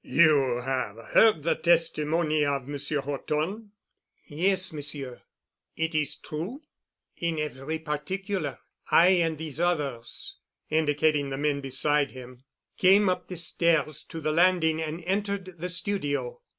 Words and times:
"You 0.03 0.61
have 0.65 0.95
heard 1.11 1.43
the 1.43 1.53
testimony 1.53 2.43
of 2.43 2.67
Monsieur 2.67 3.01
Horton?" 3.01 3.71
"Yes, 4.25 4.73
Monsieur." 4.73 5.21
"It 5.75 5.93
is 5.93 6.15
true?" 6.15 6.63
"In 7.17 7.37
every 7.37 7.77
particular. 7.77 8.57
I 8.89 9.09
and 9.09 9.37
these 9.37 9.59
others," 9.59 10.37
indicating 10.71 11.29
the 11.29 11.37
men 11.37 11.61
beside 11.61 12.13
him, 12.13 12.43
"came 12.79 13.09
up 13.09 13.27
the 13.27 13.35
stairs 13.35 14.03
to 14.05 14.19
the 14.19 14.31
landing 14.31 14.81
and 14.81 15.03
entered 15.03 15.59
the 15.59 15.69
studio." 15.69 16.41